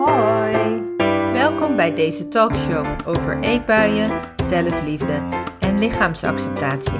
[0.00, 0.82] Hoi!
[1.32, 5.28] Welkom bij deze talkshow over eetbuien, zelfliefde
[5.58, 6.98] en lichaamsacceptatie.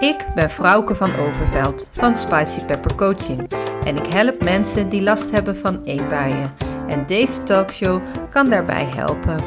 [0.00, 3.52] Ik ben Frauke van Overveld van Spicy Pepper Coaching
[3.84, 6.54] en ik help mensen die last hebben van eetbuien.
[6.86, 9.40] En deze talkshow kan daarbij helpen.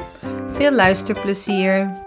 [0.52, 2.04] Veel luisterplezier!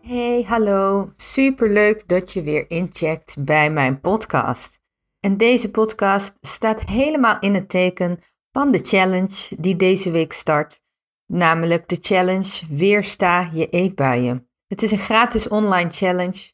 [0.00, 1.12] Hey, hallo.
[1.16, 4.79] Superleuk dat je weer incheckt bij mijn podcast.
[5.20, 8.20] En deze podcast staat helemaal in het teken
[8.52, 10.82] van de challenge die deze week start,
[11.26, 14.48] namelijk de challenge Weersta je eetbuien.
[14.66, 16.52] Het is een gratis online challenge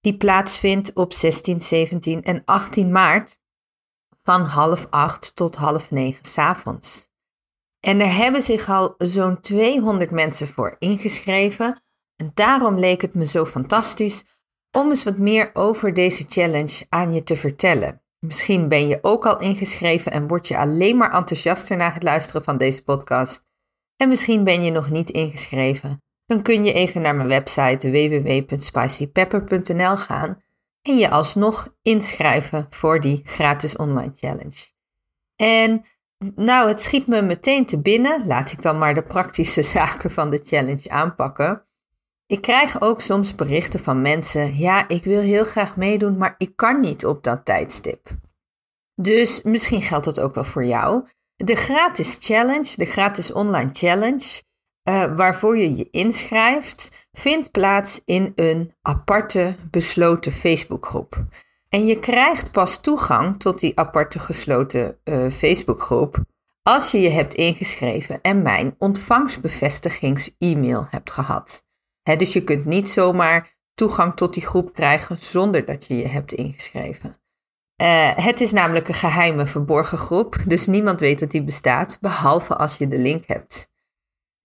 [0.00, 3.38] die plaatsvindt op 16, 17 en 18 maart
[4.22, 7.08] van half acht tot half negen s avonds.
[7.80, 11.82] En er hebben zich al zo'n 200 mensen voor ingeschreven.
[12.16, 14.24] En daarom leek het me zo fantastisch
[14.70, 18.00] om eens wat meer over deze challenge aan je te vertellen.
[18.18, 22.44] Misschien ben je ook al ingeschreven en word je alleen maar enthousiaster na het luisteren
[22.44, 23.44] van deze podcast.
[23.96, 26.02] En misschien ben je nog niet ingeschreven.
[26.26, 30.42] Dan kun je even naar mijn website www.spicypepper.nl gaan
[30.82, 34.74] en je alsnog inschrijven voor die gratis online challenge.
[35.36, 35.84] En
[36.34, 38.26] nou, het schiet me meteen te binnen.
[38.26, 41.65] Laat ik dan maar de praktische zaken van de challenge aanpakken.
[42.26, 46.56] Ik krijg ook soms berichten van mensen: ja, ik wil heel graag meedoen, maar ik
[46.56, 48.08] kan niet op dat tijdstip.
[48.94, 51.04] Dus misschien geldt dat ook wel voor jou.
[51.36, 54.42] De gratis challenge, de gratis online challenge,
[54.88, 61.24] uh, waarvoor je je inschrijft, vindt plaats in een aparte besloten Facebookgroep.
[61.68, 66.24] En je krijgt pas toegang tot die aparte gesloten uh, Facebookgroep
[66.62, 71.65] als je je hebt ingeschreven en mijn ontvangstbevestigings-e-mail hebt gehad
[72.14, 76.32] dus je kunt niet zomaar toegang tot die groep krijgen zonder dat je je hebt
[76.32, 77.16] ingeschreven.
[77.82, 82.56] Uh, het is namelijk een geheime verborgen groep, dus niemand weet dat die bestaat, behalve
[82.56, 83.70] als je de link hebt.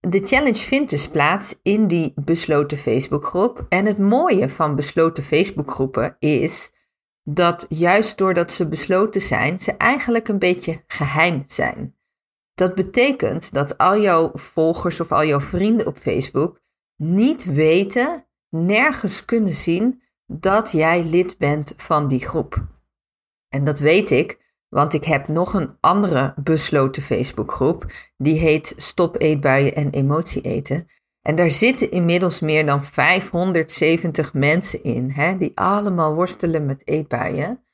[0.08, 3.66] De challenge vindt dus plaats in die besloten Facebookgroep.
[3.68, 6.72] En het mooie van besloten Facebookgroepen is
[7.22, 11.96] dat juist doordat ze besloten zijn, ze eigenlijk een beetje geheim zijn.
[12.54, 16.61] Dat betekent dat al jouw volgers of al jouw vrienden op Facebook
[17.02, 22.66] niet weten, nergens kunnen zien dat jij lid bent van die groep.
[23.48, 27.86] En dat weet ik, want ik heb nog een andere besloten Facebookgroep.
[28.16, 30.86] Die heet Stop Eetbuien en Emotie Eten.
[31.22, 37.64] En daar zitten inmiddels meer dan 570 mensen in, hè, die allemaal worstelen met eetbuien.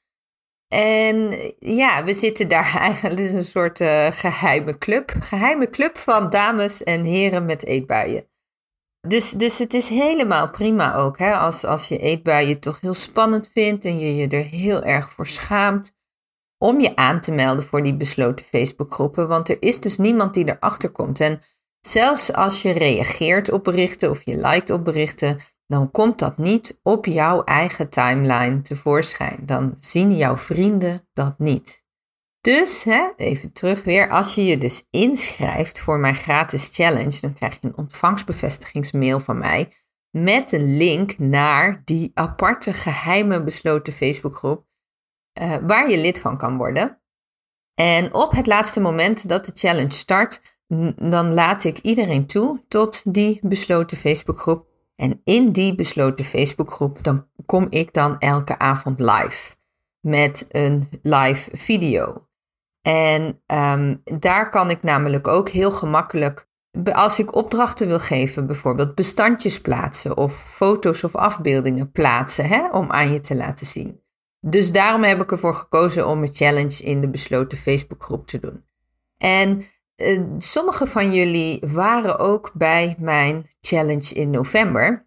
[0.68, 5.14] En ja, we zitten daar eigenlijk, het is een soort uh, geheime club.
[5.20, 8.26] Geheime club van dames en heren met eetbuien.
[9.00, 13.48] Dus, dus het is helemaal prima ook, hè, als, als je eetbuien toch heel spannend
[13.48, 15.96] vindt en je je er heel erg voor schaamt,
[16.58, 20.48] om je aan te melden voor die besloten Facebookgroepen, want er is dus niemand die
[20.48, 21.20] erachter komt.
[21.20, 21.42] En
[21.80, 26.80] zelfs als je reageert op berichten of je liked op berichten, dan komt dat niet
[26.82, 29.38] op jouw eigen timeline tevoorschijn.
[29.46, 31.86] Dan zien jouw vrienden dat niet.
[32.48, 37.34] Dus, hè, even terug weer, als je je dus inschrijft voor mijn gratis challenge, dan
[37.34, 39.72] krijg je een ontvangstbevestigingsmail van mij
[40.10, 44.66] met een link naar die aparte geheime besloten Facebookgroep
[45.40, 47.00] uh, waar je lid van kan worden.
[47.74, 50.58] En op het laatste moment dat de challenge start,
[50.96, 54.66] dan laat ik iedereen toe tot die besloten Facebookgroep.
[54.96, 59.54] En in die besloten Facebookgroep, dan kom ik dan elke avond live
[60.00, 62.27] met een live video.
[62.88, 66.48] En ehm, daar kan ik namelijk ook heel gemakkelijk,
[66.92, 72.90] als ik opdrachten wil geven, bijvoorbeeld bestandjes plaatsen of foto's of afbeeldingen plaatsen hè, om
[72.90, 74.00] aan je te laten zien.
[74.40, 78.64] Dus daarom heb ik ervoor gekozen om een challenge in de besloten Facebookgroep te doen.
[79.16, 79.64] En
[79.96, 85.04] uh, sommige van jullie waren ook bij mijn challenge in november.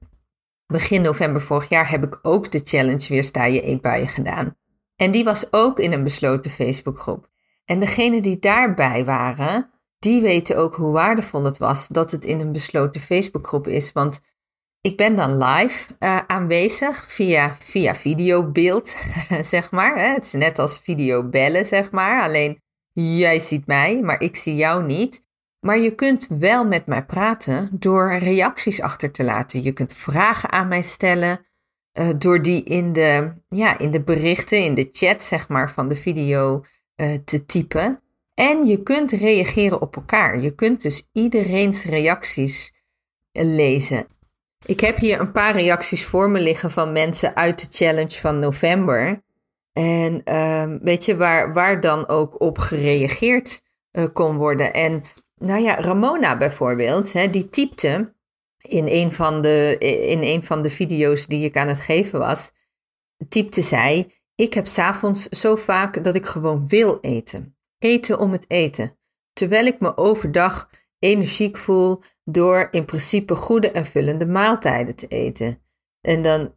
[0.65, 4.57] Begin november vorig jaar heb ik ook de challenge Weer sta je eetbuien gedaan.
[4.95, 7.29] En die was ook in een besloten Facebookgroep.
[7.65, 12.39] En degenen die daarbij waren, die weten ook hoe waardevol het was dat het in
[12.39, 13.91] een besloten Facebookgroep is.
[13.91, 14.21] Want
[14.81, 18.95] ik ben dan live uh, aanwezig via, via videobeeld,
[19.41, 19.97] zeg maar.
[19.97, 20.13] Hè?
[20.13, 22.23] Het is net als videobellen, zeg maar.
[22.23, 22.61] Alleen
[22.93, 25.23] jij ziet mij, maar ik zie jou niet.
[25.59, 29.63] Maar je kunt wel met mij praten door reacties achter te laten.
[29.63, 31.45] Je kunt vragen aan mij stellen.
[31.99, 35.89] Uh, door die in de, ja, in de berichten, in de chat, zeg maar, van
[35.89, 36.63] de video
[37.01, 38.01] uh, te typen.
[38.33, 40.39] En je kunt reageren op elkaar.
[40.39, 42.73] Je kunt dus iedereen's reacties
[43.31, 44.07] lezen.
[44.65, 48.39] Ik heb hier een paar reacties voor me liggen van mensen uit de challenge van
[48.39, 49.23] november.
[49.73, 53.61] En ehm, weet je, waar, waar dan ook op gereageerd
[53.91, 54.73] uh, kon worden.
[54.73, 55.01] En
[55.35, 58.13] nou ja, Ramona bijvoorbeeld, hè, die typte
[58.61, 59.75] in een, van de,
[60.07, 62.51] in een van de video's die ik aan het geven was,
[63.29, 67.55] typte zij: Ik heb s'avonds zo vaak dat ik gewoon wil eten.
[67.77, 68.97] Eten om het eten.
[69.33, 70.69] Terwijl ik me overdag
[70.99, 75.61] energiek voel door in principe goede en vullende maaltijden te eten.
[76.01, 76.55] En dan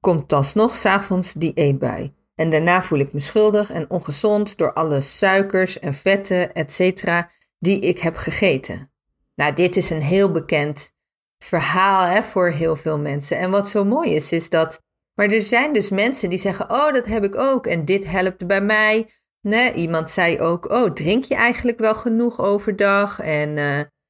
[0.00, 2.14] komt alsnog s'avonds die eetbui.
[2.34, 7.04] En daarna voel ik me schuldig en ongezond door alle suikers en vetten, etc.
[7.58, 8.90] die ik heb gegeten.
[9.34, 10.94] Nou, dit is een heel bekend
[11.38, 13.38] verhaal hè, voor heel veel mensen.
[13.38, 14.84] En wat zo mooi is, is dat.
[15.16, 17.66] Maar er zijn dus mensen die zeggen: Oh, dat heb ik ook.
[17.66, 19.10] En dit helpt bij mij.
[19.40, 23.20] Nee, iemand zei ook: Oh, drink je eigenlijk wel genoeg overdag?
[23.20, 23.58] En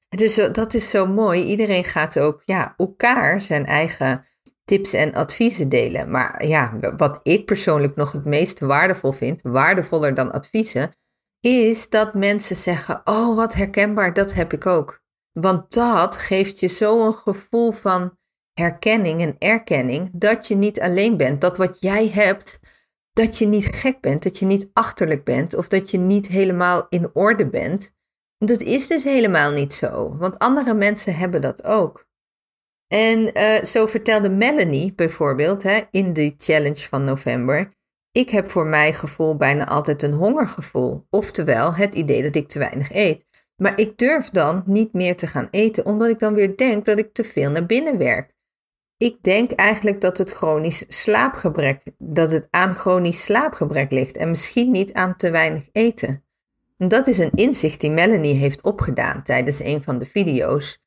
[0.08, 1.42] dus dat is zo mooi.
[1.42, 4.24] Iedereen gaat ook ja, elkaar zijn eigen
[4.64, 6.10] tips en adviezen delen.
[6.10, 10.96] Maar ja, wat ik persoonlijk nog het meest waardevol vind, waardevoller dan adviezen,
[11.40, 15.04] is dat mensen zeggen: Oh, wat herkenbaar, dat heb ik ook.
[15.32, 18.18] Want dat geeft je zo'n gevoel van
[18.60, 21.40] herkenning en erkenning dat je niet alleen bent.
[21.40, 22.60] Dat wat jij hebt,
[23.12, 26.86] dat je niet gek bent, dat je niet achterlijk bent of dat je niet helemaal
[26.88, 27.94] in orde bent.
[28.38, 32.06] Dat is dus helemaal niet zo, want andere mensen hebben dat ook.
[32.86, 37.74] En uh, zo vertelde Melanie bijvoorbeeld hè, in de challenge van november.
[38.10, 42.58] Ik heb voor mijn gevoel bijna altijd een hongergevoel, oftewel het idee dat ik te
[42.58, 43.24] weinig eet.
[43.56, 46.98] Maar ik durf dan niet meer te gaan eten, omdat ik dan weer denk dat
[46.98, 48.34] ik te veel naar binnen werk.
[48.98, 54.70] Ik denk eigenlijk dat het chronisch slaapgebrek, dat het aan chronisch slaapgebrek ligt en misschien
[54.70, 56.24] niet aan te weinig eten.
[56.78, 60.78] En dat is een inzicht die Melanie heeft opgedaan tijdens een van de video's.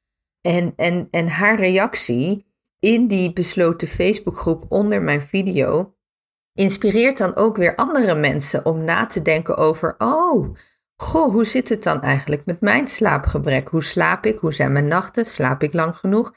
[0.41, 2.45] En, en, en haar reactie
[2.79, 5.94] in die besloten Facebookgroep onder mijn video
[6.53, 10.55] inspireert dan ook weer andere mensen om na te denken over: oh,
[10.95, 13.67] Goh, hoe zit het dan eigenlijk met mijn slaapgebrek?
[13.67, 14.39] Hoe slaap ik?
[14.39, 15.25] Hoe zijn mijn nachten?
[15.25, 16.33] Slaap ik lang genoeg?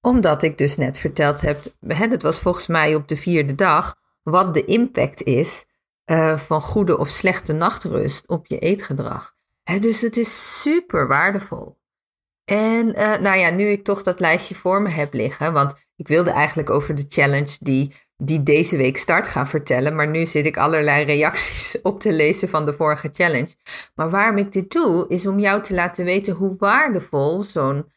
[0.00, 4.54] Omdat ik dus net verteld heb, het was volgens mij op de vierde dag, wat
[4.54, 5.64] de impact is
[6.10, 9.34] uh, van goede of slechte nachtrust op je eetgedrag.
[9.80, 11.76] dus het is super waardevol.
[12.44, 16.08] En uh, nou ja, nu ik toch dat lijstje voor me heb liggen, want ik
[16.08, 19.94] wilde eigenlijk over de challenge die die deze week start gaan vertellen.
[19.94, 23.54] Maar nu zit ik allerlei reacties op te lezen van de vorige challenge.
[23.94, 27.92] Maar waarom ik dit doe, is om jou te laten weten hoe waardevol zo'n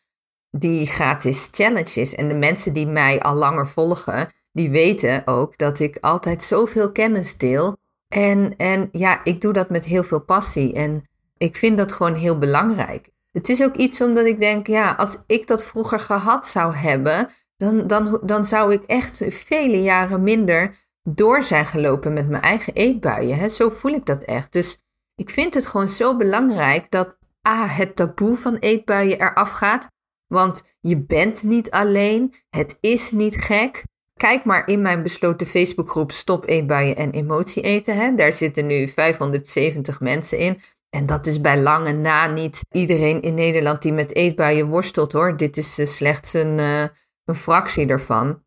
[0.52, 2.16] die gratis challenge is.
[2.16, 6.92] En de mensen die mij al langer volgen, die weten ook dat ik altijd zoveel
[6.92, 7.78] kennis deel.
[8.08, 10.74] En, en ja, ik doe dat met heel veel passie.
[10.74, 13.10] En ik vind dat gewoon heel belangrijk.
[13.32, 17.30] Het is ook iets omdat ik denk, ja, als ik dat vroeger gehad zou hebben,
[17.58, 22.74] dan, dan, dan zou ik echt vele jaren minder door zijn gelopen met mijn eigen
[22.74, 23.38] eetbuien.
[23.38, 23.50] Hè?
[23.50, 24.54] Zo voel ik dat echt.
[24.54, 24.82] Dus
[25.16, 27.18] ik vind het gewoon zo belangrijk dat
[27.48, 29.88] A, het taboe van eetbuien eraf gaat.
[30.32, 33.84] Want je bent niet alleen, het is niet gek.
[34.14, 37.96] Kijk maar in mijn besloten Facebookgroep Stop Eetbuien en Emotie Eten.
[37.96, 38.16] Hè?
[38.16, 40.62] Daar zitten nu 570 mensen in.
[40.90, 45.38] En dat is bij lange na niet iedereen in Nederland die met eetbuien worstelt hoor.
[45.38, 46.86] Dit is uh, slechts een, uh,
[47.26, 48.44] een fractie daarvan.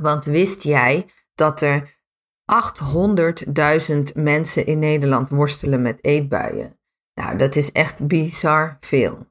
[0.00, 2.00] Want wist jij dat er
[3.90, 6.78] 800.000 mensen in Nederland worstelen met eetbuien?
[7.14, 9.26] Nou, dat is echt bizar veel.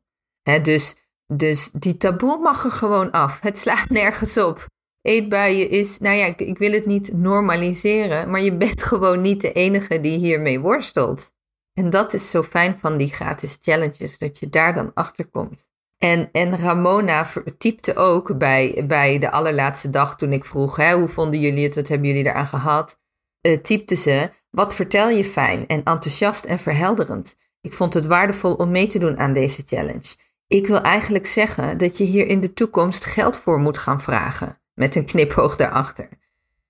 [0.61, 0.95] dus,
[1.33, 3.39] dus die taboe mag er gewoon af.
[3.41, 4.65] Het slaat nergens op.
[5.01, 9.41] Eetbuien is, nou ja, ik, ik wil het niet normaliseren, maar je bent gewoon niet
[9.41, 11.31] de enige die hiermee worstelt.
[11.73, 15.67] En dat is zo fijn van die gratis challenges, dat je daar dan achter komt.
[15.97, 21.07] En, en Ramona typte ook bij, bij de allerlaatste dag toen ik vroeg, hè, hoe
[21.07, 22.99] vonden jullie het, wat hebben jullie eraan gehad?
[23.47, 27.35] Uh, typte ze, wat vertel je fijn en enthousiast en verhelderend.
[27.61, 30.15] Ik vond het waardevol om mee te doen aan deze challenge.
[30.47, 34.61] Ik wil eigenlijk zeggen dat je hier in de toekomst geld voor moet gaan vragen.
[34.73, 36.09] Met een knipoog daarachter.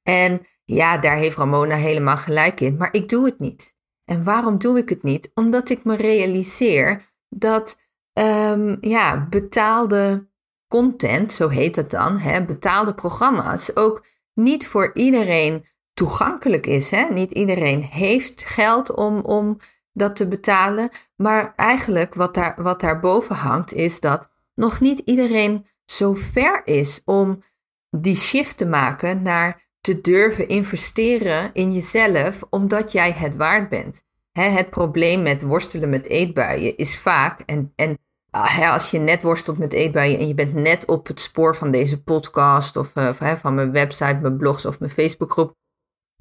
[0.03, 3.75] En ja, daar heeft Ramona helemaal gelijk in, maar ik doe het niet.
[4.05, 5.31] En waarom doe ik het niet?
[5.33, 7.77] Omdat ik me realiseer dat
[8.13, 10.27] um, ja, betaalde
[10.67, 16.89] content, zo heet het dan, hè, betaalde programma's, ook niet voor iedereen toegankelijk is.
[16.89, 17.07] Hè?
[17.09, 19.57] Niet iedereen heeft geld om, om
[19.97, 20.89] dat te betalen.
[21.15, 27.01] Maar eigenlijk wat, daar, wat daarboven hangt, is dat nog niet iedereen zo ver is
[27.05, 27.43] om
[27.89, 34.05] die shift te maken naar te durven investeren in jezelf, omdat jij het waard bent.
[34.31, 37.97] het probleem met worstelen met eetbuien is vaak, en, en
[38.37, 41.71] Ah, als je net worstelt met eetbuien en je bent net op het spoor van
[41.71, 45.55] deze podcast of uh, van mijn website, mijn blogs of mijn Facebookgroep,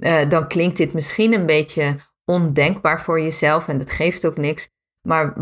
[0.04, 4.68] uh, dan klinkt dit misschien een beetje ondenkbaar voor jezelf en dat geeft ook niks.
[5.02, 5.34] Maar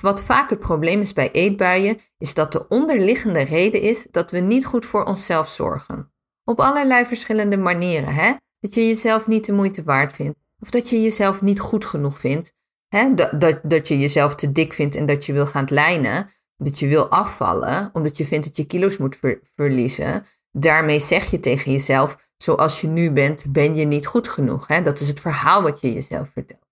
[0.00, 4.38] wat vaak het probleem is bij eetbuien, is dat de onderliggende reden is dat we
[4.38, 6.12] niet goed voor onszelf zorgen.
[6.44, 8.14] Op allerlei verschillende manieren.
[8.14, 8.32] Hè?
[8.60, 10.38] Dat je jezelf niet de moeite waard vindt.
[10.60, 12.54] Of dat je jezelf niet goed genoeg vindt.
[12.88, 13.14] Hè?
[13.14, 16.30] Dat, dat, dat je jezelf te dik vindt en dat je wil gaan lijnen.
[16.56, 19.18] Dat je wil afvallen, omdat je vindt dat je kilo's moet
[19.54, 20.26] verliezen.
[20.52, 24.66] Daarmee zeg je tegen jezelf, zoals je nu bent, ben je niet goed genoeg.
[24.66, 24.82] Hè?
[24.82, 26.68] Dat is het verhaal wat je jezelf vertelt.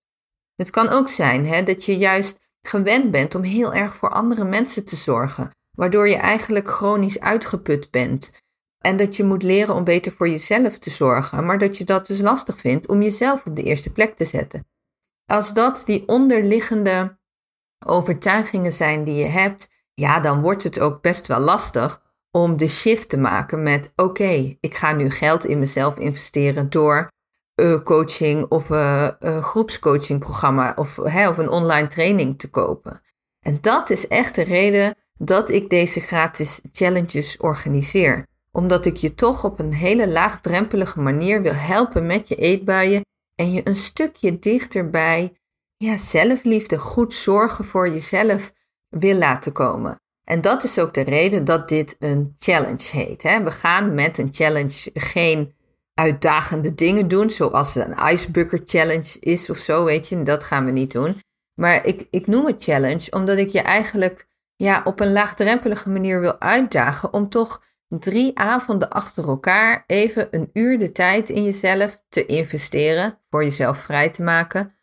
[0.55, 4.43] Het kan ook zijn hè, dat je juist gewend bent om heel erg voor andere
[4.43, 8.41] mensen te zorgen, waardoor je eigenlijk chronisch uitgeput bent.
[8.77, 12.07] En dat je moet leren om beter voor jezelf te zorgen, maar dat je dat
[12.07, 14.67] dus lastig vindt om jezelf op de eerste plek te zetten.
[15.25, 17.17] Als dat die onderliggende
[17.85, 22.67] overtuigingen zijn die je hebt, ja, dan wordt het ook best wel lastig om de
[22.67, 27.11] shift te maken met: oké, ik ga nu geld in mezelf investeren door
[27.61, 33.01] uh, coaching of een uh, groepscoachingprogramma of, hè, of een online training te kopen.
[33.39, 38.27] En dat is echt de reden dat ik deze gratis challenges organiseer.
[38.51, 43.05] Omdat ik je toch op een hele laagdrempelige manier wil helpen met je eetbuien
[43.35, 45.37] en je een stukje dichterbij
[45.77, 48.53] ja, zelfliefde, goed zorgen voor jezelf
[48.89, 50.01] wil laten komen.
[50.29, 53.23] En dat is ook de reden dat dit een challenge heet.
[53.23, 53.43] Hè?
[53.43, 55.53] We gaan met een challenge geen
[55.93, 60.23] uitdagende dingen doen, zoals een icebucker challenge is of zo, weet je.
[60.23, 61.21] Dat gaan we niet doen.
[61.53, 66.19] Maar ik, ik noem het challenge omdat ik je eigenlijk ja, op een laagdrempelige manier
[66.19, 72.03] wil uitdagen om toch drie avonden achter elkaar even een uur de tijd in jezelf
[72.09, 74.73] te investeren, voor jezelf vrij te maken,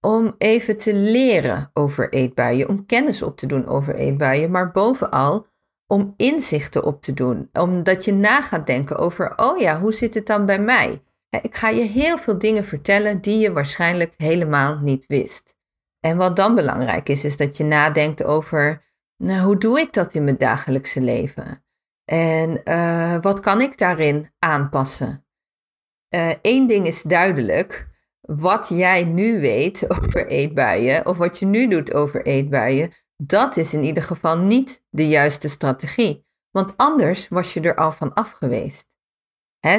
[0.00, 5.46] om even te leren over eetbuien, om kennis op te doen over eetbuien, maar bovenal
[5.86, 7.48] om inzichten op te doen.
[7.52, 11.02] Omdat je na gaat denken over, oh ja, hoe zit het dan bij mij?
[11.42, 15.58] Ik ga je heel veel dingen vertellen die je waarschijnlijk helemaal niet wist.
[16.00, 18.84] En wat dan belangrijk is, is dat je nadenkt over,
[19.16, 21.64] nou, hoe doe ik dat in mijn dagelijkse leven?
[22.04, 25.24] En uh, wat kan ik daarin aanpassen?
[26.42, 27.89] Eén uh, ding is duidelijk,
[28.20, 33.74] wat jij nu weet over eetbuien, of wat je nu doet over eetbuien, dat is
[33.74, 36.28] in ieder geval niet de juiste strategie.
[36.50, 38.88] Want anders was je er al van af geweest.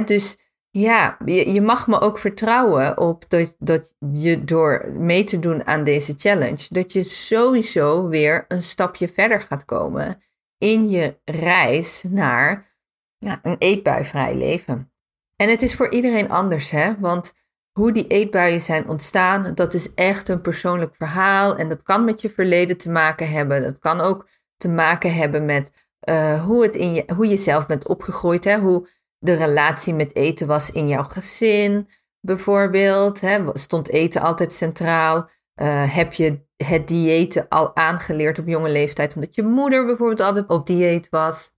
[0.06, 0.38] Dus
[0.70, 5.68] ja, je, je mag me ook vertrouwen op dat, dat je door mee te doen
[5.68, 10.22] aan deze challenge, dat je sowieso weer een stapje verder gaat komen
[10.58, 12.76] in je reis naar
[13.18, 14.92] ja, een eetbuivrij leven.
[15.36, 17.00] En het is voor iedereen anders, hè?
[17.00, 17.34] Want
[17.72, 21.58] hoe die eetbuien zijn ontstaan, dat is echt een persoonlijk verhaal.
[21.58, 23.62] En dat kan met je verleden te maken hebben.
[23.62, 27.66] Dat kan ook te maken hebben met uh, hoe, het in je, hoe je zelf
[27.66, 28.44] bent opgegroeid.
[28.44, 28.60] Hè?
[28.60, 28.88] Hoe
[29.18, 33.22] de relatie met eten was in jouw gezin, bijvoorbeeld.
[33.22, 33.40] Hè?
[33.54, 35.30] Stond eten altijd centraal?
[35.62, 40.48] Uh, heb je het diëten al aangeleerd op jonge leeftijd, omdat je moeder bijvoorbeeld altijd
[40.48, 41.52] op dieet was?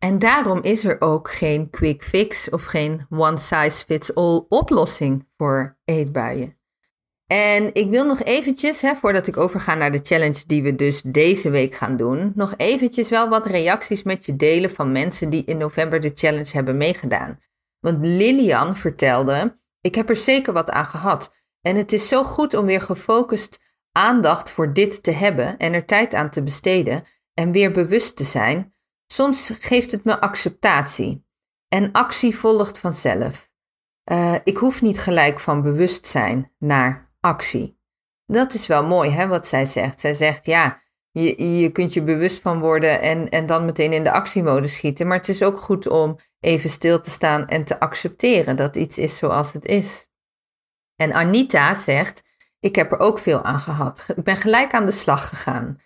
[0.00, 5.26] En daarom is er ook geen quick fix of geen one size fits all oplossing
[5.36, 6.58] voor eetbuien.
[7.26, 11.02] En ik wil nog eventjes, hè, voordat ik overga naar de challenge die we dus
[11.02, 15.44] deze week gaan doen, nog eventjes wel wat reacties met je delen van mensen die
[15.44, 17.40] in november de challenge hebben meegedaan.
[17.80, 21.34] Want Lilian vertelde, ik heb er zeker wat aan gehad.
[21.60, 23.60] En het is zo goed om weer gefocust
[23.92, 27.04] aandacht voor dit te hebben en er tijd aan te besteden
[27.34, 28.74] en weer bewust te zijn
[29.12, 31.26] Soms geeft het me acceptatie
[31.68, 33.50] en actie volgt vanzelf.
[34.10, 37.78] Uh, ik hoef niet gelijk van bewustzijn naar actie.
[38.26, 40.00] Dat is wel mooi, hè, wat zij zegt.
[40.00, 44.04] Zij zegt, ja, je, je kunt je bewust van worden en, en dan meteen in
[44.04, 45.06] de actiemode schieten.
[45.06, 48.98] Maar het is ook goed om even stil te staan en te accepteren dat iets
[48.98, 50.08] is zoals het is.
[50.96, 52.22] En Anita zegt,
[52.60, 54.06] ik heb er ook veel aan gehad.
[54.16, 55.78] Ik ben gelijk aan de slag gegaan.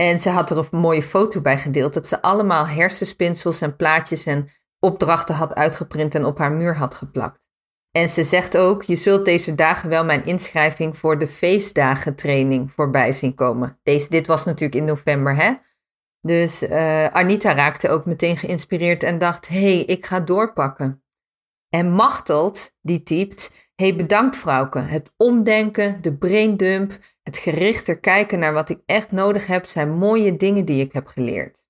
[0.00, 4.26] En ze had er een mooie foto bij gedeeld dat ze allemaal hersenspinsels en plaatjes
[4.26, 7.48] en opdrachten had uitgeprint en op haar muur had geplakt.
[7.90, 12.72] En ze zegt ook: Je zult deze dagen wel mijn inschrijving voor de feestdagen training
[12.72, 13.78] voorbij zien komen.
[13.82, 15.54] Deze, dit was natuurlijk in november, hè?
[16.20, 21.02] Dus uh, Anita raakte ook meteen geïnspireerd en dacht: Hé, hey, ik ga doorpakken.
[21.68, 24.78] En Machteld, die typt: hey, bedankt vrouwke.
[24.78, 26.98] Het omdenken, de braindump,
[27.30, 31.06] het gerichter kijken naar wat ik echt nodig heb, zijn mooie dingen die ik heb
[31.06, 31.66] geleerd.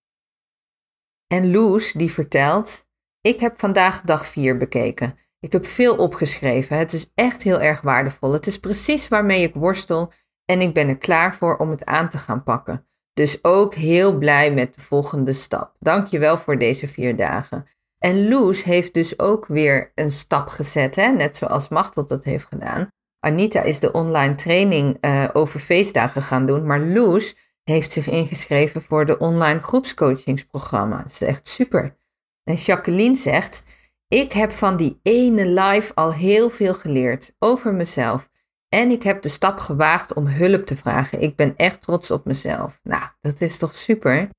[1.27, 2.89] En Loes, die vertelt:
[3.21, 5.19] Ik heb vandaag dag 4 bekeken.
[5.41, 6.77] Ik heb veel opgeschreven.
[6.77, 8.33] Het is echt heel erg waardevol.
[8.33, 10.13] Het is precies waarmee ik worstel
[10.45, 12.87] en ik ben er klaar voor om het aan te gaan pakken.
[13.13, 15.77] Dus ook heel blij met de volgende stap.
[15.79, 17.67] Dank je wel voor deze vier dagen.
[17.99, 21.09] En Loes heeft dus ook weer een stap gezet, hè?
[21.09, 22.91] net zoals Machtel dat heeft gedaan.
[23.21, 28.83] Anita is de online training uh, over feestdagen gaan doen, maar Loes heeft zich ingeschreven
[28.83, 30.97] voor de online groepscoachingsprogramma.
[30.97, 31.97] Dat is echt super.
[32.45, 33.63] En Jacqueline zegt:
[34.09, 38.29] Ik heb van die ene live al heel veel geleerd over mezelf.
[38.69, 41.21] En ik heb de stap gewaagd om hulp te vragen.
[41.21, 42.81] Ik ben echt trots op mezelf.
[42.83, 44.31] Nou, dat is toch super?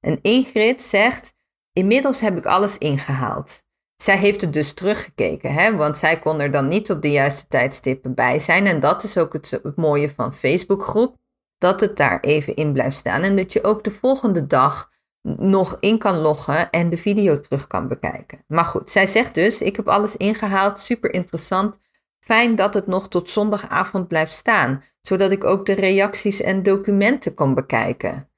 [0.00, 1.34] En Ingrid zegt:
[1.72, 3.65] Inmiddels heb ik alles ingehaald.
[3.96, 5.76] Zij heeft het dus teruggekeken, hè?
[5.76, 8.66] want zij kon er dan niet op de juiste tijdstippen bij zijn.
[8.66, 11.16] En dat is ook het, het mooie van Facebookgroep,
[11.58, 13.22] dat het daar even in blijft staan.
[13.22, 14.90] En dat je ook de volgende dag
[15.36, 18.44] nog in kan loggen en de video terug kan bekijken.
[18.46, 21.78] Maar goed, zij zegt dus: Ik heb alles ingehaald, super interessant.
[22.20, 27.34] Fijn dat het nog tot zondagavond blijft staan, zodat ik ook de reacties en documenten
[27.34, 28.30] kan bekijken.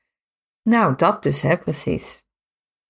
[0.62, 2.22] Nou, dat dus, hè, precies.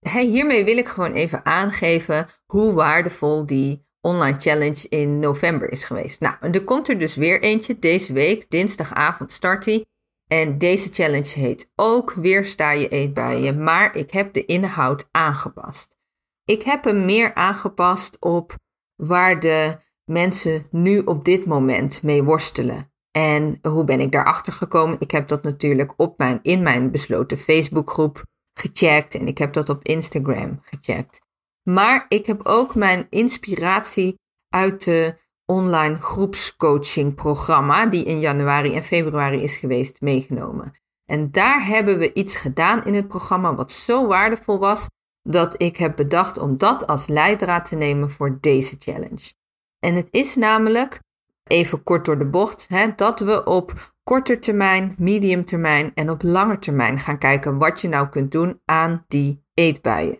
[0.00, 6.20] Hiermee wil ik gewoon even aangeven hoe waardevol die online challenge in november is geweest.
[6.20, 9.86] Nou, er komt er dus weer eentje deze week, dinsdagavond start die.
[10.26, 15.96] En deze challenge heet ook Weersta je eetbuien, maar ik heb de inhoud aangepast.
[16.44, 18.54] Ik heb hem meer aangepast op
[18.94, 22.92] waar de mensen nu op dit moment mee worstelen.
[23.10, 24.96] En hoe ben ik daarachter gekomen?
[25.00, 28.22] Ik heb dat natuurlijk op mijn, in mijn besloten Facebookgroep
[28.60, 31.20] gecheckt en ik heb dat op Instagram gecheckt.
[31.62, 34.14] Maar ik heb ook mijn inspiratie
[34.48, 40.72] uit de online groepscoaching programma, die in januari en februari is geweest, meegenomen.
[41.10, 44.86] En daar hebben we iets gedaan in het programma wat zo waardevol was,
[45.22, 49.32] dat ik heb bedacht om dat als leidraad te nemen voor deze challenge.
[49.78, 51.00] En het is namelijk,
[51.44, 56.22] even kort door de bocht, hè, dat we op korte termijn, medium termijn en op
[56.22, 60.18] lange termijn gaan kijken wat je nou kunt doen aan die eetbuien.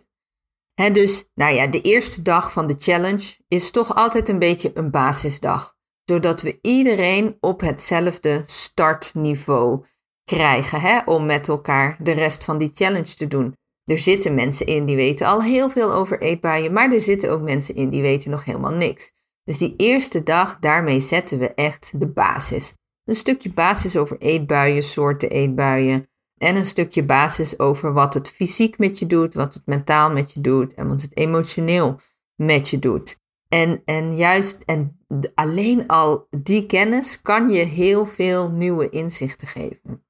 [0.75, 4.91] Dus, nou ja, de eerste dag van de challenge is toch altijd een beetje een
[4.91, 9.85] basisdag, zodat we iedereen op hetzelfde startniveau
[10.23, 13.55] krijgen om met elkaar de rest van die challenge te doen.
[13.83, 17.41] Er zitten mensen in die weten al heel veel over eetbuien, maar er zitten ook
[17.41, 19.11] mensen in die weten nog helemaal niks.
[19.43, 22.73] Dus die eerste dag, daarmee zetten we echt de basis.
[23.09, 26.09] Een stukje basis over eetbuien, soorten eetbuien.
[26.37, 30.33] En een stukje basis over wat het fysiek met je doet, wat het mentaal met
[30.33, 31.99] je doet en wat het emotioneel
[32.35, 33.19] met je doet.
[33.47, 34.99] En, en juist, en
[35.33, 40.05] alleen al die kennis kan je heel veel nieuwe inzichten geven.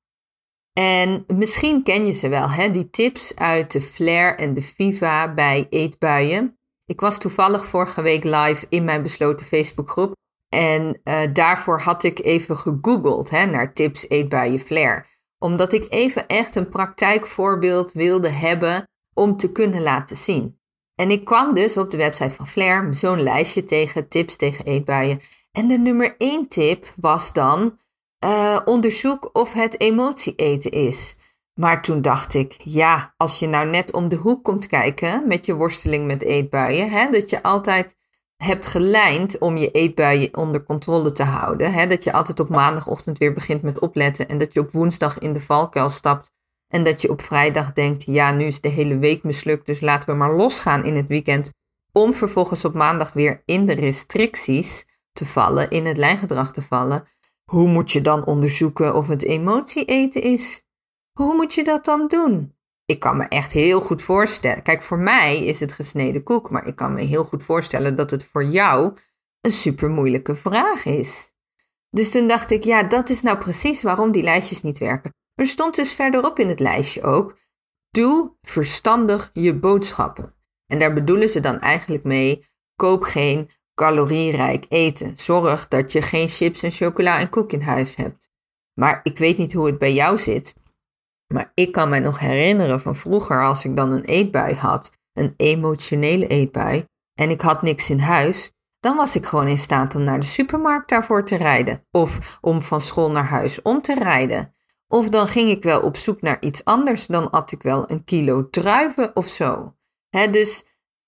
[0.73, 2.71] En misschien ken je ze wel, hè?
[2.71, 6.59] die tips uit de Flair en de Viva bij eetbuien.
[6.85, 10.17] Ik was toevallig vorige week live in mijn besloten Facebookgroep.
[10.49, 15.07] En uh, daarvoor had ik even gegoogeld hè, naar tips eet bij je flair.
[15.37, 20.59] Omdat ik even echt een praktijkvoorbeeld wilde hebben om te kunnen laten zien.
[20.95, 25.21] En ik kwam dus op de website van Flair zo'n lijstje tegen tips tegen eetbuien.
[25.51, 27.77] En de nummer één tip was dan
[28.25, 31.15] uh, onderzoek of het emotie eten is.
[31.59, 35.45] Maar toen dacht ik, ja, als je nou net om de hoek komt kijken met
[35.45, 37.97] je worsteling met eetbuien, hè, dat je altijd
[38.43, 41.73] hebt gelijnd om je eetbuien onder controle te houden.
[41.73, 41.87] Hè?
[41.87, 45.33] Dat je altijd op maandagochtend weer begint met opletten en dat je op woensdag in
[45.33, 46.31] de valkuil stapt.
[46.67, 50.09] En dat je op vrijdag denkt, ja, nu is de hele week mislukt, dus laten
[50.09, 51.51] we maar losgaan in het weekend.
[51.91, 57.03] Om vervolgens op maandag weer in de restricties te vallen, in het lijngedrag te vallen.
[57.43, 60.63] Hoe moet je dan onderzoeken of het emotie eten is?
[61.11, 62.53] Hoe moet je dat dan doen?
[62.89, 64.63] Ik kan me echt heel goed voorstellen.
[64.63, 68.11] Kijk, voor mij is het gesneden koek, maar ik kan me heel goed voorstellen dat
[68.11, 68.97] het voor jou
[69.41, 71.33] een super moeilijke vraag is.
[71.89, 75.13] Dus toen dacht ik, ja, dat is nou precies waarom die lijstjes niet werken.
[75.35, 77.37] Er stond dus verderop in het lijstje ook:
[77.89, 80.35] doe verstandig je boodschappen.
[80.65, 85.17] En daar bedoelen ze dan eigenlijk mee: koop geen calorierijk eten.
[85.17, 88.29] Zorg dat je geen chips en chocola en koek in huis hebt.
[88.73, 90.53] Maar ik weet niet hoe het bij jou zit.
[91.33, 95.33] Maar ik kan me nog herinneren van vroeger als ik dan een eetbui had, een
[95.37, 100.03] emotionele eetbui, en ik had niks in huis, dan was ik gewoon in staat om
[100.03, 101.85] naar de supermarkt daarvoor te rijden.
[101.91, 104.53] Of om van school naar huis om te rijden.
[104.87, 108.03] Of dan ging ik wel op zoek naar iets anders, dan at ik wel een
[108.03, 109.75] kilo druiven of zo.
[110.09, 110.65] Dus,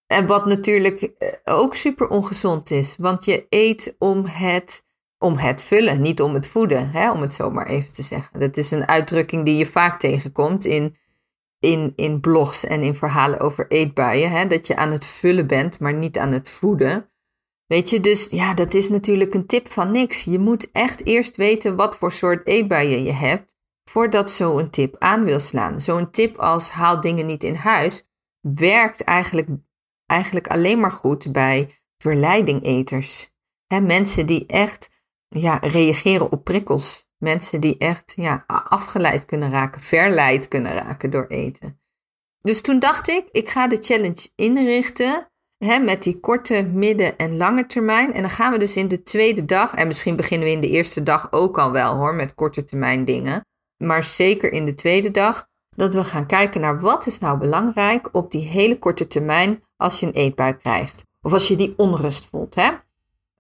[0.08, 4.84] en wat natuurlijk eh, ook super ongezond is, want je eet om het
[5.22, 8.40] om het vullen, niet om het voeden, hè, om het zo maar even te zeggen.
[8.40, 10.98] Dat is een uitdrukking die je vaak tegenkomt in,
[11.60, 14.32] in, in blogs en in verhalen over eetbuien.
[14.32, 17.10] Hè, dat je aan het vullen bent, maar niet aan het voeden.
[17.66, 20.24] Weet je, dus ja, dat is natuurlijk een tip van niks.
[20.24, 25.24] Je moet echt eerst weten wat voor soort eetbuien je hebt, voordat zo'n tip aan
[25.24, 25.82] wil slaan.
[25.82, 28.04] Zo'n tip als haal dingen niet in huis,
[28.40, 29.48] werkt eigenlijk
[30.06, 33.32] eigenlijk alleen maar goed bij verleidingeters.
[33.68, 34.90] He, mensen die echt
[35.40, 37.06] ja, reageren op prikkels.
[37.18, 41.80] Mensen die echt ja, afgeleid kunnen raken, verleid kunnen raken door eten.
[42.42, 45.32] Dus toen dacht ik, ik ga de challenge inrichten
[45.66, 48.14] hè, met die korte, midden- en lange termijn.
[48.14, 50.70] En dan gaan we dus in de tweede dag, en misschien beginnen we in de
[50.70, 53.46] eerste dag ook al wel hoor, met korte termijn dingen.
[53.78, 58.10] Maar zeker in de tweede dag, dat we gaan kijken naar wat is nou belangrijk
[58.12, 61.04] op die hele korte termijn als je een eetbui krijgt.
[61.22, 62.56] Of als je die onrust voelt.
[62.56, 62.70] Hè?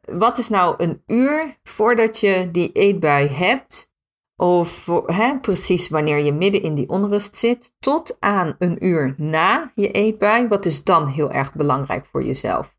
[0.02, 3.92] Wat is nou een uur voordat je die eetbui hebt?
[4.36, 9.72] Of hè, precies wanneer je midden in die onrust zit, tot aan een uur na
[9.76, 10.48] je eetbui.
[10.48, 12.76] Wat is dan heel erg belangrijk voor jezelf?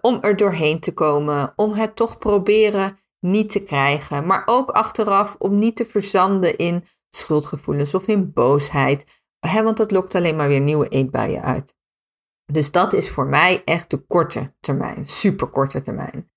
[0.00, 5.36] Om er doorheen te komen, om het toch proberen niet te krijgen, maar ook achteraf
[5.38, 10.48] om niet te verzanden in schuldgevoelens of in boosheid, hè, want dat lokt alleen maar
[10.48, 11.76] weer nieuwe eetbuien uit.
[12.52, 16.31] Dus dat is voor mij echt de korte termijn, superkorte termijn.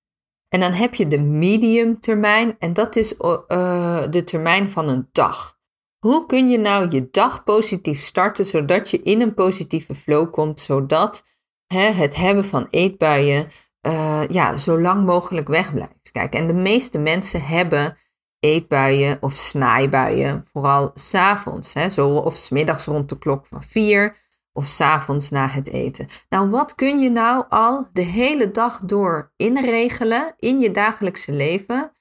[0.55, 5.09] En dan heb je de medium termijn en dat is uh, de termijn van een
[5.11, 5.57] dag.
[5.99, 10.61] Hoe kun je nou je dag positief starten zodat je in een positieve flow komt,
[10.61, 11.25] zodat
[11.67, 13.47] hè, het hebben van eetbuien
[13.87, 16.11] uh, ja, zo lang mogelijk wegblijft.
[16.11, 17.97] Kijk, en de meeste mensen hebben
[18.39, 24.17] eetbuien of snaaibuien, vooral s'avonds, zo of smiddags rond de klok van vier
[24.55, 26.07] of s'avonds na het eten.
[26.29, 31.91] Nou, wat kun je nou al de hele dag door inregelen in je dagelijkse leven,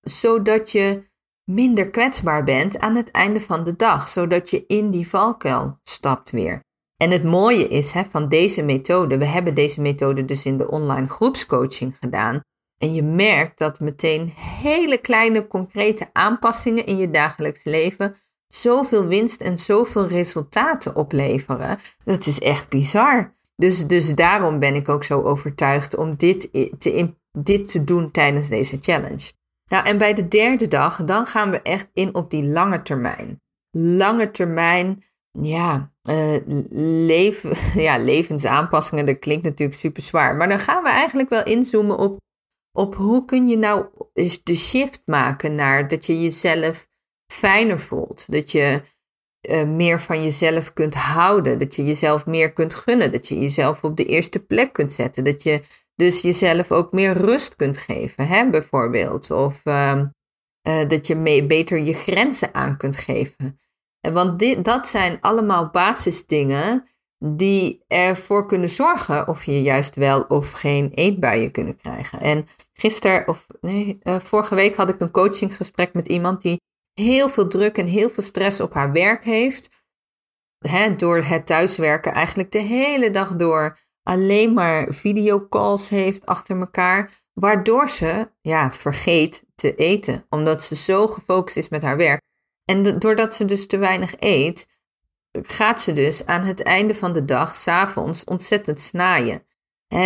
[0.00, 1.10] zodat je
[1.44, 6.30] minder kwetsbaar bent aan het einde van de dag, zodat je in die valkuil stapt
[6.30, 6.60] weer.
[6.96, 10.70] En het mooie is hè, van deze methode, we hebben deze methode dus in de
[10.70, 12.40] online groepscoaching gedaan.
[12.78, 18.16] En je merkt dat meteen hele kleine concrete aanpassingen in je dagelijks leven
[18.48, 21.78] zoveel winst en zoveel resultaten opleveren.
[22.04, 23.34] Dat is echt bizar.
[23.56, 28.48] Dus, dus daarom ben ik ook zo overtuigd om dit te, dit te doen tijdens
[28.48, 29.32] deze challenge.
[29.68, 33.40] Nou, en bij de derde dag, dan gaan we echt in op die lange termijn.
[33.70, 36.36] Lange termijn, ja, uh,
[37.06, 37.56] leven,
[37.88, 40.36] ja levensaanpassingen, dat klinkt natuurlijk super zwaar.
[40.36, 42.20] Maar dan gaan we eigenlijk wel inzoomen op,
[42.72, 43.86] op hoe kun je nou
[44.42, 46.88] de shift maken naar dat je jezelf
[47.26, 48.32] fijner voelt.
[48.32, 48.82] Dat je
[49.50, 51.58] uh, meer van jezelf kunt houden.
[51.58, 53.12] Dat je jezelf meer kunt gunnen.
[53.12, 55.24] Dat je jezelf op de eerste plek kunt zetten.
[55.24, 55.60] Dat je
[55.94, 59.30] dus jezelf ook meer rust kunt geven, hè, bijvoorbeeld.
[59.30, 60.02] Of uh,
[60.68, 63.58] uh, dat je beter je grenzen aan kunt geven.
[64.00, 70.50] Want dit, dat zijn allemaal basisdingen die ervoor kunnen zorgen of je juist wel of
[70.50, 72.20] geen eetbuien kunnen krijgen.
[72.20, 76.60] En gisteren, of nee, uh, vorige week had ik een coachinggesprek met iemand die
[77.00, 79.84] heel veel druk en heel veel stress op haar werk heeft.
[80.58, 87.24] Hè, door het thuiswerken eigenlijk de hele dag door alleen maar videocalls heeft achter elkaar.
[87.32, 90.26] Waardoor ze ja, vergeet te eten.
[90.28, 92.20] Omdat ze zo gefocust is met haar werk.
[92.64, 94.66] En doordat ze dus te weinig eet,
[95.42, 99.46] gaat ze dus aan het einde van de dag, s'avonds, ontzettend snaaien.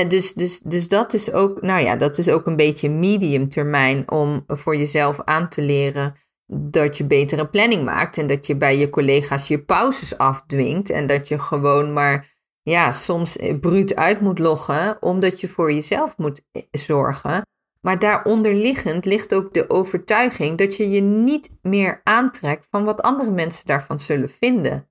[0.08, 4.10] dus, dus, dus dat is ook, nou ja, dat is ook een beetje medium termijn
[4.10, 6.14] om voor jezelf aan te leren
[6.52, 11.06] dat je betere planning maakt en dat je bij je collega's je pauzes afdwingt en
[11.06, 16.42] dat je gewoon maar ja, soms bruut uit moet loggen omdat je voor jezelf moet
[16.70, 17.42] zorgen.
[17.80, 23.02] Maar daaronder liggend ligt ook de overtuiging dat je je niet meer aantrekt van wat
[23.02, 24.90] andere mensen daarvan zullen vinden.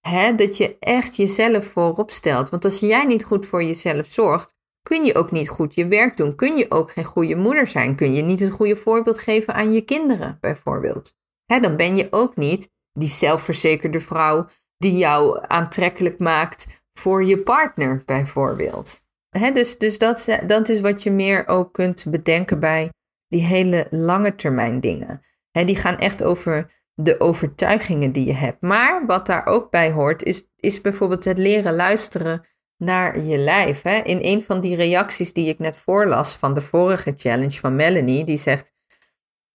[0.00, 2.50] He, dat je echt jezelf voorop stelt.
[2.50, 4.54] Want als jij niet goed voor jezelf zorgt,
[4.88, 6.34] kun je ook niet goed je werk doen.
[6.34, 7.94] Kun je ook geen goede moeder zijn.
[7.96, 11.14] Kun je niet het goede voorbeeld geven aan je kinderen, bijvoorbeeld.
[11.46, 17.38] He, dan ben je ook niet die zelfverzekerde vrouw die jou aantrekkelijk maakt voor je
[17.38, 19.04] partner, bijvoorbeeld.
[19.28, 22.90] He, dus dus dat, dat is wat je meer ook kunt bedenken bij
[23.28, 25.20] die hele lange termijn dingen.
[25.50, 28.60] He, die gaan echt over de overtuigingen die je hebt.
[28.60, 33.82] Maar wat daar ook bij hoort, is, is bijvoorbeeld het leren luisteren naar je lijf.
[33.82, 33.96] Hè?
[33.96, 38.24] In een van die reacties die ik net voorlas van de vorige challenge van Melanie,
[38.24, 38.72] die zegt: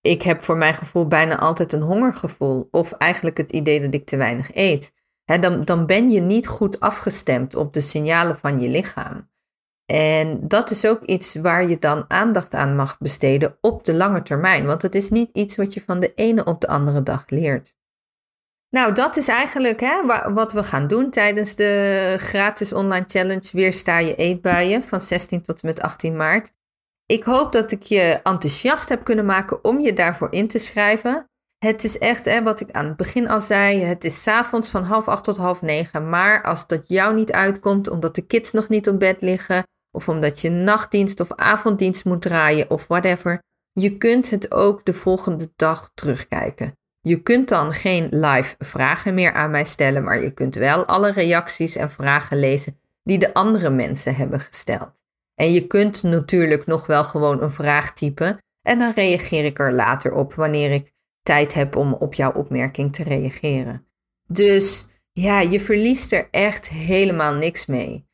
[0.02, 4.06] Ik heb voor mijn gevoel bijna altijd een hongergevoel, of eigenlijk het idee dat ik
[4.06, 4.94] te weinig eet.
[5.24, 9.30] Hè, dan, dan ben je niet goed afgestemd op de signalen van je lichaam.
[9.86, 14.22] En dat is ook iets waar je dan aandacht aan mag besteden op de lange
[14.22, 17.24] termijn, want het is niet iets wat je van de ene op de andere dag
[17.30, 17.78] leert.
[18.70, 20.02] Nou, dat is eigenlijk hè,
[20.34, 25.62] wat we gaan doen tijdens de gratis online challenge Weersta je eetbuien van 16 tot
[25.62, 26.52] en met 18 maart.
[27.06, 31.30] Ik hoop dat ik je enthousiast heb kunnen maken om je daarvoor in te schrijven.
[31.58, 34.84] Het is echt, hè, wat ik aan het begin al zei, het is avonds van
[34.84, 36.10] half acht tot half negen.
[36.10, 40.10] Maar als dat jou niet uitkomt, omdat de kids nog niet op bed liggen, of
[40.10, 43.40] omdat je nachtdienst of avonddienst moet draaien of whatever,
[43.72, 46.79] je kunt het ook de volgende dag terugkijken.
[47.02, 51.12] Je kunt dan geen live vragen meer aan mij stellen, maar je kunt wel alle
[51.12, 55.02] reacties en vragen lezen die de andere mensen hebben gesteld.
[55.36, 59.74] En je kunt natuurlijk nog wel gewoon een vraag typen en dan reageer ik er
[59.74, 63.86] later op wanneer ik tijd heb om op jouw opmerking te reageren.
[64.28, 68.08] Dus ja, je verliest er echt helemaal niks mee.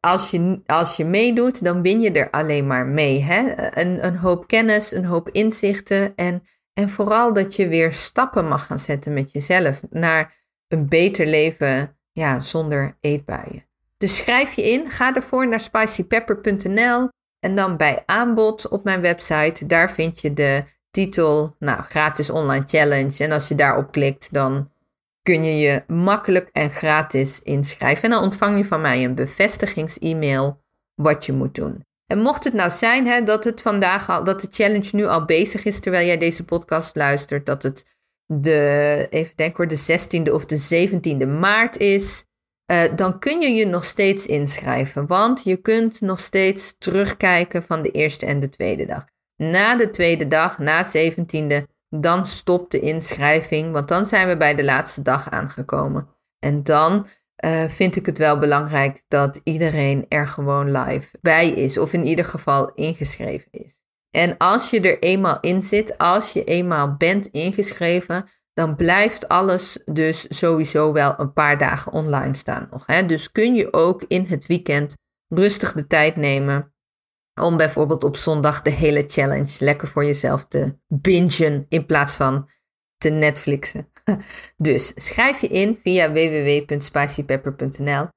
[0.00, 3.22] Als je, als je meedoet, dan win je er alleen maar mee.
[3.22, 3.70] Hè?
[3.80, 6.42] Een, een hoop kennis, een hoop inzichten en,
[6.74, 10.34] en vooral dat je weer stappen mag gaan zetten met jezelf naar
[10.68, 13.66] een beter leven ja, zonder eetbuien.
[13.96, 17.08] Dus schrijf je in, ga ervoor naar spicypepper.nl
[17.40, 22.64] en dan bij aanbod op mijn website, daar vind je de titel, nou, gratis online
[22.66, 23.24] challenge.
[23.24, 24.70] En als je daarop klikt, dan
[25.22, 28.04] kun je je makkelijk en gratis inschrijven.
[28.04, 30.62] En dan ontvang je van mij een bevestigings-e-mail
[30.94, 31.84] wat je moet doen.
[32.06, 35.24] En mocht het nou zijn hè, dat het vandaag al, dat de challenge nu al
[35.24, 37.86] bezig is terwijl jij deze podcast luistert, dat het
[38.26, 42.24] de, even denk hoor, de 16e of de 17e maart is,
[42.72, 45.06] uh, dan kun je je nog steeds inschrijven.
[45.06, 49.04] Want je kunt nog steeds terugkijken van de eerste en de tweede dag.
[49.36, 54.54] Na de tweede dag, na 17e, dan stopt de inschrijving, want dan zijn we bij
[54.54, 56.08] de laatste dag aangekomen.
[56.38, 57.06] En dan
[57.44, 62.06] uh, vind ik het wel belangrijk dat iedereen er gewoon live bij is, of in
[62.06, 63.82] ieder geval ingeschreven is.
[64.10, 69.82] En als je er eenmaal in zit, als je eenmaal bent ingeschreven, dan blijft alles
[69.84, 72.86] dus sowieso wel een paar dagen online staan nog.
[72.86, 73.06] Hè?
[73.06, 74.94] Dus kun je ook in het weekend
[75.28, 76.74] rustig de tijd nemen
[77.40, 82.50] om bijvoorbeeld op zondag de hele challenge lekker voor jezelf te bingen in plaats van
[82.96, 83.88] te Netflixen.
[84.56, 88.08] Dus schrijf je in via www.spicypepper.nl.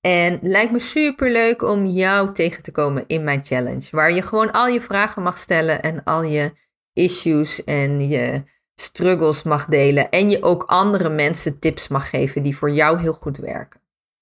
[0.00, 3.88] En lijkt me super leuk om jou tegen te komen in mijn challenge.
[3.90, 6.52] Waar je gewoon al je vragen mag stellen en al je
[6.92, 8.42] issues en je
[8.74, 10.10] struggles mag delen.
[10.10, 13.80] En je ook andere mensen tips mag geven die voor jou heel goed werken.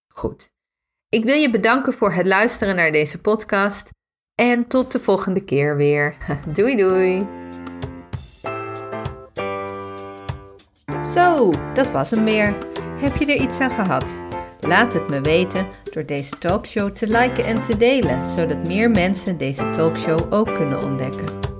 [0.08, 0.52] Goed.
[1.08, 3.90] Ik wil je bedanken voor het luisteren naar deze podcast.
[4.34, 6.16] En tot de volgende keer weer.
[6.54, 7.26] Doei doei.
[11.12, 12.56] Zo, dat was hem weer.
[13.00, 14.04] Heb je er iets aan gehad?
[14.60, 19.36] Laat het me weten door deze talkshow te liken en te delen, zodat meer mensen
[19.36, 21.51] deze talkshow ook kunnen ontdekken.